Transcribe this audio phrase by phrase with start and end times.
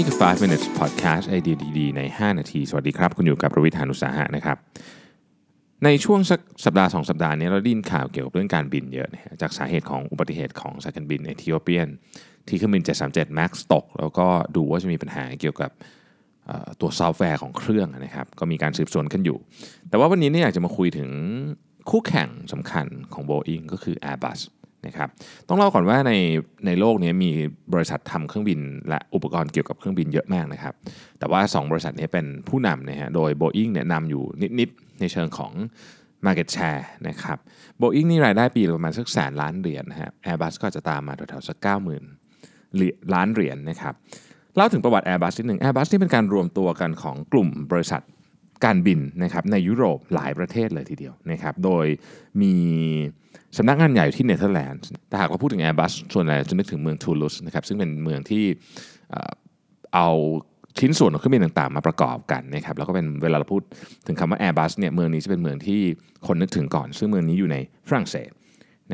[0.00, 4.56] นี่คือ 5 minutes podcast ไอเดียดีๆใน 5 นาที สวัสดีครับ คุณอยู่กับผมรวิศ หาญอุตสาหะนะครับ
[5.84, 11.88] ในช่วงสักสัปดาห์ 2 สัปดาห์นี้เราได้ยินข่าวเกี่ยวกับเรื่องการบินเยอะนะฮะจากสาเหตุของอุบัติเหตุของสายการบินเอธิโอเปียน
[12.48, 15.70] ที่เครื่องบิน 737 MAX ตก แล้วก็ดูว่าจะมีปัญหาเกี่ยวกับ
[16.80, 19.38] ตัวซอฟต์แวร์ของเครื่องนะครับ ก็มีการสืบสวนกันอยู่
[19.88, 21.10] แต่ว่าวันนี้เนี่ยอยากจะมาคุยถึง
[21.90, 24.40] คู่แข่งสำคัญของ Boeing ก็คือ Airbus
[24.86, 25.08] นะครับ
[25.48, 26.12] ต้องเล่าก่อนว่าใน
[26.66, 27.30] ในโลกนี้มี
[27.72, 30.74] บริษัททำเครื่องบิน และอุปกรณ์เกี่ยวกับเครื่องบินเยอะมากนะครับ
[31.18, 34.24] แต่ว่า 2 บริษัทนี้เป็นผู้นำนะฮะโดย Boeing เนี่ยนำอยู่
[34.60, 35.52] นิดๆในเชิงของ
[36.26, 37.38] Market Share นะครับ
[37.80, 42.04] Boeing นี่รายได้ปีประมาณสักแสนล้านเหรียญนะฮะ Airbus ก็จะตามมาแถวๆสักเก้าหมื่น
[43.14, 43.94] ล้านเหรียญนะครับ
[44.56, 48.02] เล่าถึงประวัติ Airbus นิดหนึ่ง Airbus นี่เป็นการรวมตัวกันของกลุ่มบริษัท
[48.64, 51.86] การบินนะครับในยุโรปหลายประเทศเลยทีเดียวนะครับโดย
[52.42, 52.54] มี
[53.56, 58.44] สำนักงานใหญ่อยู่ที่เนเธอร์แลนด์แต่หากเราพูดถึง Airbus ส่วนใหญ่จะนึกถึงเมืองทูลุสนะครับซึ่งเป็นเมืองที่
[59.94, 60.08] เอา
[60.78, 63.62] ชิ้นส่วนของเครื่องบินต่างๆ มาประกอบกันนะครับแล้วก็เป็นเวลาเราพูด
[64.06, 65.80] ถึงคำว่า Airbus เนี่ยเมืองนี้จะเป็นเมืองที่
[66.26, 67.56] คนนึกถึงก่อน ซึ่งเมืองนี้อยู่ใน
[67.88, 68.30] ฝรั่งเศส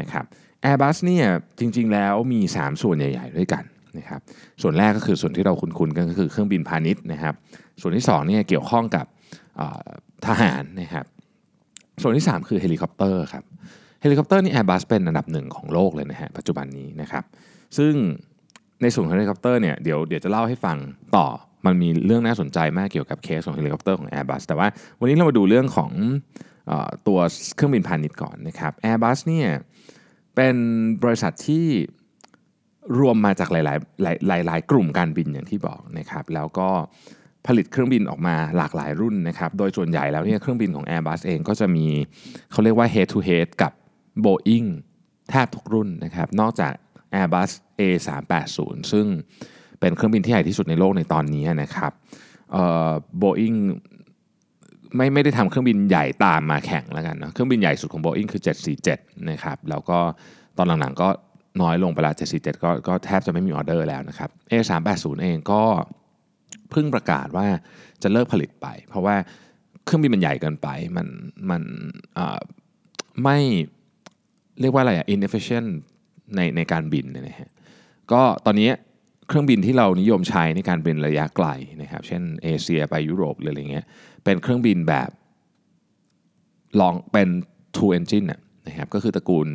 [0.00, 0.24] นะครับ
[0.64, 1.26] Airbus เนี่ย
[1.60, 3.64] จริงๆแล้วมี 3 ส่วนใหญ่ ๆ ด้วยกัน
[3.98, 4.20] นะครับ
[4.62, 7.34] ส่วนแรกก็คือส่วนที่เราคุ้นๆกันก็คือเครื่องบินพาณิชย์นะครับ
[7.80, 9.06] ส่วนที่2เนี่ยเกี่ยวข้องกับ
[10.26, 11.06] ทหารนะครับ
[12.02, 13.44] ส่วนที่ 3 คือเฮลิคอปเตอร์ครับ
[14.02, 17.24] เฮลิคอปเตอร์นี่ Airbus เป็นอันดับหนึ่งของโลกเลยนะฮะปัจจุบันนี้นะครับ
[17.78, 17.94] ซึ่ง
[18.82, 20.76] ในส่วนของเฮลิคอปเตอร์เนี่ยเดี๋ยวเดี๋ยวจะเล่าให้ฟัง
[21.16, 21.26] ต่อ
[21.66, 24.68] มันมีเรื่องน่าสนใจมากเกี่ยวกับเคสของเฮลิคอปเตอร์ของ Airbus แต่ว่า
[25.00, 25.90] วันนี้เรามาดูเรื่องของ
[26.70, 26.72] อ
[27.06, 27.18] ตัว
[27.54, 29.48] เครื่องบินพาณิชย์ก่อนนะครับ Airbus เนี่ย
[30.34, 30.56] เป็น
[31.02, 31.66] บริษัทที่
[32.98, 36.68] รวมมาจากหลายๆหลายหลายๆกลุ่มการบินอย่างที่บอกนะครับแล้วก็
[37.46, 41.86] ผลิตเครื่องบินออกมาหลากหลายรุ่นนะครับ โดยส่วนใหญ่แล้วเนี่ยเครื่องบินของ Airbus เองก็จะมี
[42.52, 43.72] เขาเรียกว่า head to head กับ
[44.24, 44.68] Boeing
[45.30, 46.72] แทบทุกรุ่นนะครับ นอกจาก
[47.14, 48.58] Airbus A380
[48.92, 49.06] ซึ่ง
[49.80, 51.92] เป็นเครื่องบินที่ใหญ่ที่สุดในโลกในตอนนี้นะครับ
[52.52, 52.90] เอ่อ
[53.22, 53.58] Boeing
[54.96, 58.42] ไม่ไม่ได้ทำเครื่องบินใหญ่ตามมาแข่งแล้วกันเนอะเครื่องบินใหญ่สุดของ Boeing คือ
[58.84, 59.98] 747 นะครับแล้วก็
[60.56, 61.08] ตอนหลังๆก็
[61.62, 65.62] น้อยลงไปล้ว747 ก็ก็แทบจะไม่มีออเดอร์แล้วนะครับ A380 เองก็
[66.70, 67.46] เพิ่งประกาศว่า
[68.02, 69.16] จะเลิกผลิตไป เพราะว่า
[69.84, 71.06] เครื่องบินมันใหญ่เกินไป มัน
[71.50, 71.62] มัน
[73.24, 73.38] ไม่
[74.60, 75.68] เรียกว่าอะไรอะ inefficient
[76.36, 77.50] ในในการบินนะฮะ
[78.12, 78.70] ก็ตอนนี้
[79.28, 81.48] เครื่องบินที่เรานิยมใช้ในการบินระยะไกล
[81.82, 83.86] นะครับ เช่นเอเชียไปยุโรปหรืออะไรเงี้ย
[84.24, 85.10] เป็นเครื่องบินแบบ
[86.80, 87.28] ลองเป็น
[87.76, 89.48] two engine น่ะนะครับก็คือตระกูล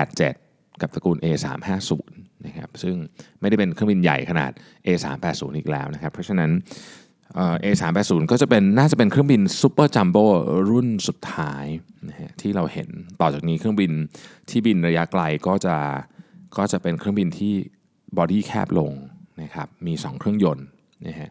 [0.00, 1.90] 787 กับตระกูล A350
[2.46, 2.96] นะครับซึ่ง
[3.40, 4.50] ไม่ได้เป็นเครื่องบินใหญ่ขนาด
[4.86, 6.50] A380 อีกแล้วนะครับเพราะฉะนั้น
[7.34, 10.24] เอ่อ A380 ก็จะเป็นน่าจะเป็นเครื่องบิน super jumbo
[10.70, 11.64] รุ่นสุดท้าย
[12.08, 12.88] นะฮะที่เราเห็น
[13.20, 13.92] ต่อจากนี้เครื่องบิน
[14.50, 15.76] ที่บินระยะไกลก็จะ
[16.58, 17.54] ก็จะเป็นเครื่องบินที่
[18.18, 18.92] body แคบลง
[19.42, 20.66] นะครับมี 2 เครื่องยนต์
[21.06, 21.30] นะฮะ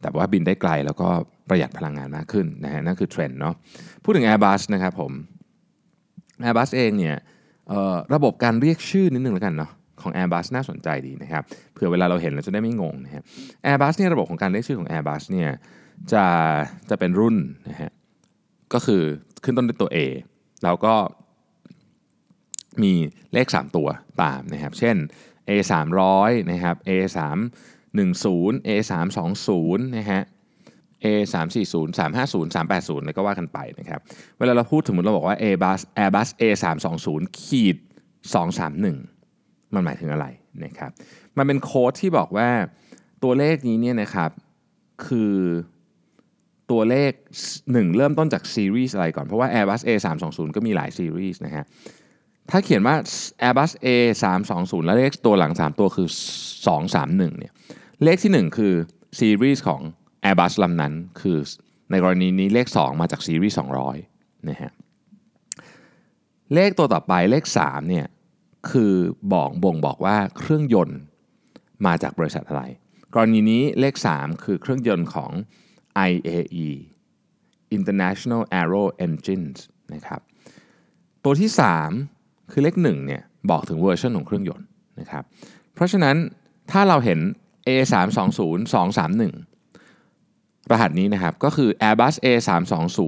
[0.00, 1.08] แต่ว่าบินได้ไกลแล้วก็
[1.48, 3.54] ประหยัดพลังงานมากขึ้นนะฮะนั่นคือเทรนด์เนาะ
[4.02, 5.12] พูดถึง Airbus นะครับผม
[6.44, 7.16] Airbus เองเนี่ย
[8.14, 9.70] ระบบการเรียกชื่อนิดนึงแล้วกันเนาะ
[10.00, 13.22] ของ Airbus น่าสนใจดีนะครับเผื่อเวลาเราเห็นเราจะได้ไม่งงนะฮะ
[13.66, 15.50] Airbus เนี่ยระบบของการเรียกชื่อของ Airbus เนี่ย
[16.12, 16.26] จะ
[16.90, 17.36] จะเป็นรุ่น
[17.68, 17.90] นะฮะ
[18.74, 19.02] ก็คือ
[19.44, 19.98] ขึ้นต้นด้วยตัว A
[20.64, 20.94] แล้วก็
[22.82, 22.92] มี
[23.32, 23.88] เลข 3 ตัว
[24.22, 24.96] ตามนะครับ เช่น
[25.48, 27.20] A 3 0 0นะครับ A 3
[27.98, 30.22] 1 0 A 3 2 0นะฮะ
[31.04, 34.00] A 3 4 0 3 5 0 3 8 0แล้วก็ว่ากันไปนะครับ
[34.38, 37.76] เวลาเราพูดถึงเราบอกว่า Airbus Airbus A 3 2 0ขีด
[38.44, 39.13] 231
[39.76, 40.26] มันหมายถึงอะไร
[40.64, 40.90] นะครับ
[41.36, 42.48] มันเป็นโค้ดที่บอกว่า
[43.22, 44.30] ตัวเลขนี้เนี่ยนะครับ
[45.06, 45.34] คือ
[46.70, 47.12] ตัวเลข
[47.54, 51.64] 1 เริ่มต้นจากซีรีส์อะไรก่อน เพราะว่า Airbus A 3 2 0 ก็มีหลายซีรีส์นะฮะ
[52.50, 52.96] ถ้าเขียนว่า
[53.42, 53.86] Airbus A
[54.22, 56.08] 3 2 0 แล้วเลขตัวหลัง 3 ตัวคือ
[56.74, 57.52] 231เนี่ย
[58.04, 58.74] เลขที่ 1 คือ
[59.18, 59.80] ซีรีส์ของ
[60.24, 61.38] Airbus ลำนั้นคือ
[61.90, 63.56] ในกรณีนี้เลข 2 มาจากซีรีส์
[64.00, 64.72] 200นะฮะ
[66.54, 68.06] เลขตัวต่อไปเลข3เนี่ย
[68.70, 68.92] คือ
[69.32, 70.98] บอกบ่งบอกว่าเครื่องยนต์
[71.86, 72.62] มาจากบริษัทอะไร
[73.14, 75.30] กรณีนี้เลข 3 คือเครื่องยนต์ของ
[76.10, 76.68] IAE
[77.76, 79.58] International Aero Engines
[79.94, 80.20] นะครับ
[81.24, 81.50] ตัวที่
[82.00, 84.66] 3 คือเลข1เนี่ยบอกถึงเวอร์ชันของเครื่องยนต์
[85.00, 85.24] นะครับ
[85.74, 86.16] เพราะฉะนั้น
[86.70, 87.20] ถ้าเราเห็น
[87.68, 88.40] A320
[89.54, 93.00] 231 รหัสนี้นะครับก็คือ Airbus A320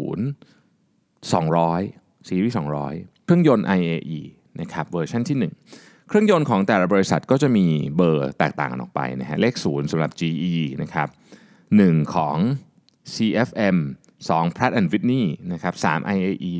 [1.32, 2.55] 200 ซีรีส์
[2.88, 4.20] 200 เครื่องยนต์ IAE
[4.61, 7.67] นะครับเวอร์ชันที่ 1 เครื่องยนต์ของแต่ละบริษัทก็จะมี
[7.97, 11.08] เบอร์แตกต่างกันออกไปนะฮะเลข 0สำหรับ GE นะครับ
[11.61, 12.37] 1ของ
[13.14, 13.76] CFM
[14.19, 16.55] 2 Pratt and Whitney นะครับ3 IAE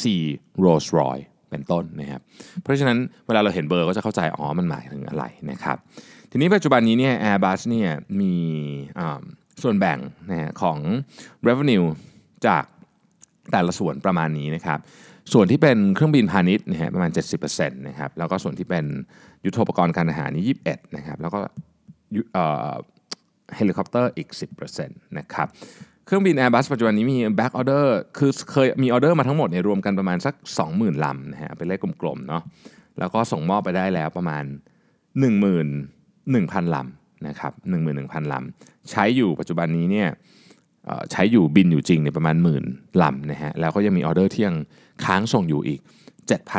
[0.00, 2.20] 4 Rolls Royce เป็นต้นนะครับ
[2.62, 5.76] เพราะฉะนั้นเวลาเราเห็นเบอร์ก็จะเข้าใจ อ๋อ มันหมายถึงอะไรนะครับ
[6.30, 7.90] ทีนี้ปัจจุบันนี้เนี่ย Airbus เนี่ย
[8.20, 8.34] มี
[9.62, 9.98] ส่วนแบ่ง
[10.30, 10.78] นะฮะของ
[11.46, 11.86] revenue
[12.46, 12.64] จาก
[13.52, 14.78] แต่ละส่วนประมาณนี้นะครับ
[15.32, 17.10] ส่วนที่เป็นเครื่องบินพาณิชย์นะฮะประมาณ
[17.42, 18.84] 70%นะครับ แล้วก็ส่วนที่เป็น
[19.44, 21.38] ยุทโธปกรณ์การทหารนี่21นะครับ แล้วก็
[23.56, 24.28] เฮลิคอปเตอร์อีก
[24.74, 25.48] 10%นะครับ
[26.06, 27.86] เครื่องบิน Airbus ปัจจุบันนี้มี back order
[28.18, 30.34] คือเคยมีออเดอร์มาทั้งหมดเนี่ยรวมกันประมาณสัก
[30.68, 32.42] 20,000 ลำนะฮะ เป็นเลขกลมๆเนาะ
[32.98, 34.44] แล้วก็ส่งมอบไปได้แล้วประมาณ
[35.74, 37.52] 11,000 ลำนะครับ
[37.92, 40.08] 11,000 ลำ ใช้อยู่ปัจจุบันนี้เนี่ย
[41.12, 42.64] ใช้อยู่บินอยู่จริงเนี่ยประมาณหมื่น
[43.02, 44.56] ลำนะฮะแล้วก็ยังมีออเดอร์ที่ยัง
[45.04, 45.80] ค้างส่งอยู่อีก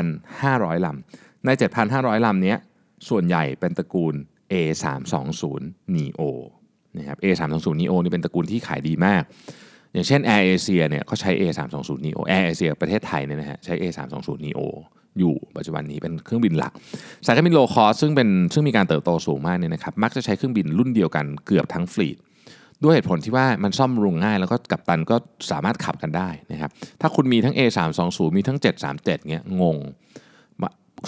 [0.04, 1.50] 7,500 ลำ ใน
[1.88, 2.58] 7,500 ลำเนี้ย
[3.10, 4.14] ส่วนใหญ่เป็นตระกูล
[4.52, 5.62] A320
[5.96, 6.22] neo
[6.98, 9.24] นะครับ A320 neo นี่เป็นตระกูลที่ขายดีมาก
[9.94, 14.62] อย่างเช่น Air Asia เนี่ยเขาใช้ A320 neo Air Asia ประเทศไทยเนี่ยนะฮะใช้ A320 neo
[15.20, 16.74] อยู่ปัจจุบันนี้เป็นเครื่องบินหลัก
[17.26, 22.18] สายการบินโลคอสซึ่งเป็นซึ่งมีการเติบโตสูงมากเนี่ยนะครับมักจะใช้เครื่องบินรุ่นเดียวกันเกือบทั้งฟลีด
[22.84, 25.16] ด้วยเหตุผลที่ว่ามันซ่อมบำรุงง่าย แล้วก็กัปตันก็
[25.52, 26.70] สามารถขับกันได้นะครับ
[27.02, 29.78] ถ้าคุณมีทั้ง A320 มีทั้ง 737เงี้ยงง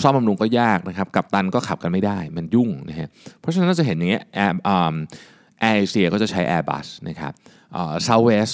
[0.02, 3.08] ซ่อมบำรุงก็ยากนะครับกับตันก็ขับกันไม่ได้มันยุ่งนะฮะ
[3.40, 4.70] เพราะฉะนั้นเราจะเห็นอย่างเงี้ยแอร์แอ
[5.72, 7.34] ร์เอเชียก็จะใช้ Airbus นะครับ
[8.04, 8.50] เซาเวส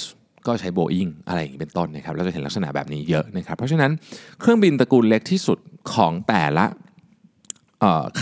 [0.46, 3.90] ก็ใช้ Boeing อะไรอย่างนี้เป็นต้นนะครับเราจะเห็นลักษณะแบบนี้เยอะนะครับเพราะฉะนั้น
[4.40, 5.58] เครื่องบินตระกูลเล็กที่สุด
[5.94, 6.66] ของแต่ละ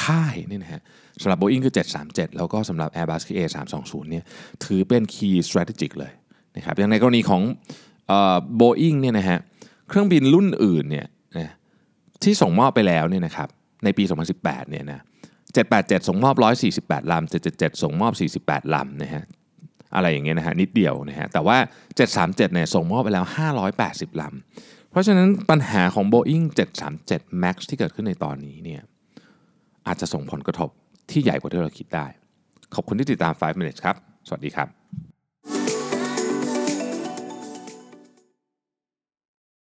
[0.02, 0.82] ค่ายนี่นะฮะ
[1.22, 1.74] สำหรับ Boeing คือ
[2.04, 4.24] 737 แล้วก็สำหรับ Airbus คือ A320 เนี่ย
[4.64, 6.12] ถือเป็น key strategic เลย
[6.56, 7.42] นะครับอย่างในกรณีของ
[8.08, 9.38] เอ่อ Boeing เนี่ยนะฮะ
[9.88, 11.06] เครื่องบินรุ่นอื่นเนี่ย
[11.38, 11.50] นะ
[12.22, 13.48] ที่ส่งมอบไปแล้วเนี่ยนะครับ
[13.84, 14.04] ในปี
[14.36, 15.00] 2018 เนี่ยนะ
[15.54, 16.36] 787 ส่งมอบ
[16.74, 19.24] 148 ลำ 777 ส่งมอบ 48 ลำนะฮะ
[19.94, 21.56] อะไรอย่างเงี้ยนะฮะนิดเดียวนะฮะแต่ว่า
[22.00, 23.24] 737 เนี่ยส่งมอบไปแล้ว
[23.72, 26.44] 580 ลำ เพราะฉะนั้นปัญหาของ Boeing
[26.94, 28.82] 737 MAX ที่เกิดขึ้นในตอนนี้เนี่ย
[29.86, 30.68] อาจจะส่งผลกระทบ
[31.10, 32.06] ที่ใหญ่กว่าที่เราคิดได้
[32.74, 33.96] ขอบคุณที่ติดตาม 5 minutes ครับ
[34.28, 34.79] สวัสดีครับ